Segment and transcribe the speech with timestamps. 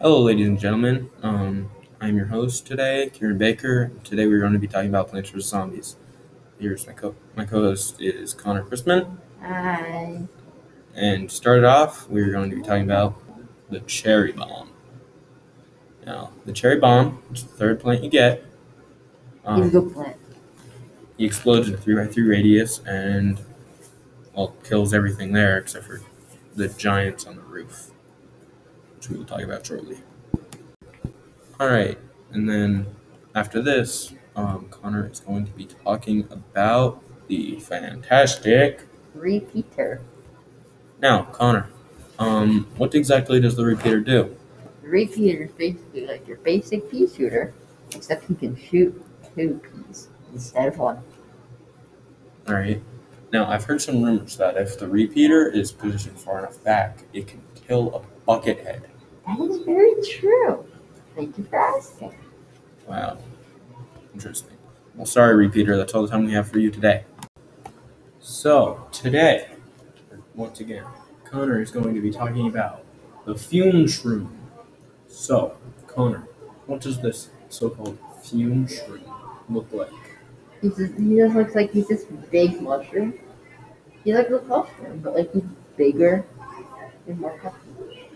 [0.00, 1.10] Hello, ladies and gentlemen.
[1.22, 3.90] Um, I'm your host today, Kieran Baker.
[4.04, 5.48] Today we're going to be talking about Plants vs.
[5.48, 5.96] Zombies.
[6.58, 9.18] Here's my co my co-host is Connor Chrisman.
[9.40, 10.22] Hi.
[10.94, 13.20] And to start it off, we're going to be talking about
[13.70, 14.70] the cherry bomb.
[16.06, 18.44] Now, the cherry bomb, which is the third plant you get,
[19.42, 20.16] He's a um, good plant.
[21.16, 23.40] he explodes in a three by three radius and
[24.34, 26.00] well kills everything there except for
[26.54, 27.90] the giants on the roof,
[28.98, 29.96] which we will talk about shortly.
[31.60, 31.96] All right,
[32.32, 32.84] and then
[33.36, 38.82] after this, um, Connor is going to be talking about the fantastic.
[39.14, 40.02] Repeater.
[41.00, 41.70] Now, Connor,
[42.18, 44.36] um, what exactly does the repeater do?
[44.82, 47.54] The repeater is basically like your basic pea shooter,
[47.94, 49.00] except you can shoot
[49.36, 50.98] two peas instead of one.
[52.48, 52.82] All right.
[53.32, 57.28] Now, I've heard some rumors that if the repeater is positioned far enough back, it
[57.28, 58.88] can kill a bucket head.
[59.28, 60.64] That is very true.
[61.14, 62.14] Thank you for asking.
[62.86, 63.18] Wow.
[64.14, 64.56] Interesting.
[64.94, 65.76] Well, sorry, repeater.
[65.76, 67.04] That's all the time we have for you today.
[68.20, 69.48] So, today,
[70.34, 70.84] once again,
[71.24, 72.86] Connor is going to be talking about
[73.26, 74.30] the fume shroom.
[75.08, 76.26] So, Connor,
[76.64, 79.02] what does this so called fume shroom
[79.50, 79.92] look like?
[80.62, 83.18] He's just, he just looks like he's this big mushroom.
[84.04, 85.44] He's like a mushroom, but like he's
[85.76, 86.24] bigger
[87.06, 88.06] and more hefty.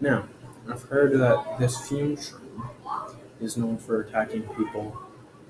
[0.00, 0.24] Now,
[0.68, 2.70] I've heard that this fume shroom
[3.40, 4.96] is known for attacking people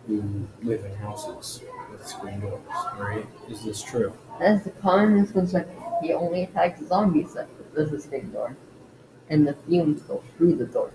[0.07, 2.61] who live in houses with screen doors,
[2.99, 3.27] right?
[3.49, 4.13] Is this true?
[4.39, 5.77] That's the common misconception.
[6.03, 8.57] He only attacks zombies that there's a screen door,
[9.29, 10.91] and the fumes go through the door.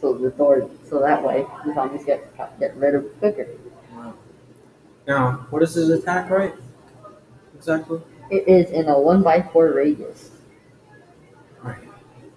[0.00, 2.20] So the door, so that way the zombies get
[2.60, 3.48] get rid of quicker.
[3.94, 4.14] Wow.
[5.06, 6.54] Now, what is his attack, right?
[7.54, 8.00] Exactly?
[8.30, 10.30] It is in a one by four radius.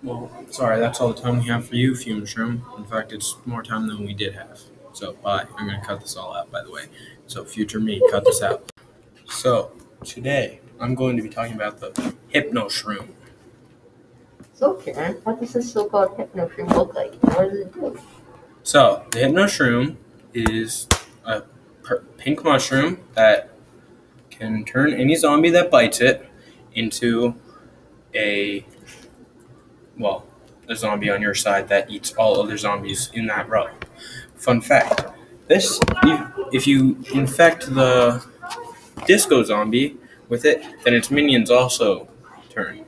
[0.01, 2.61] Well, sorry, that's all the time we have for you, Fume Shroom.
[2.77, 4.61] In fact, it's more time than we did have.
[4.93, 5.45] So, bye.
[5.57, 6.85] I'm going to cut this all out, by the way.
[7.27, 8.71] So, future me, cut this out.
[9.27, 9.71] So,
[10.03, 13.09] today, I'm going to be talking about the Hypno Shroom.
[14.53, 17.13] So Karen, what does this so-called hypnoshroom look like?
[17.21, 17.97] What does it do?
[18.63, 19.95] So, the Hypno Shroom
[20.33, 20.87] is
[21.23, 21.43] a
[21.81, 23.51] per- pink mushroom that
[24.29, 26.27] can turn any zombie that bites it
[26.73, 27.35] into
[28.13, 28.65] a,
[29.99, 30.25] well,
[30.67, 33.67] a zombie on your side that eats all other zombies in that row.
[34.35, 35.05] Fun fact
[35.49, 35.79] this,
[36.53, 38.23] if you infect the
[39.07, 39.97] disco zombie
[40.29, 42.07] with it, then its minions also
[42.49, 42.85] turn.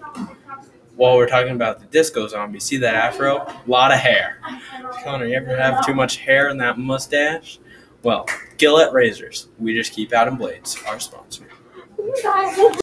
[0.95, 3.37] While we're talking about the disco zombie, see that afro?
[3.37, 4.37] A lot of hair.
[5.03, 7.59] Connor, you ever have too much hair in that mustache?
[8.03, 8.27] Well,
[8.57, 9.47] Gillette Razors.
[9.57, 11.47] We just keep out in blades, our sponsor.